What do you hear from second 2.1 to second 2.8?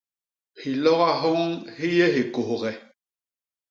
hikôghe.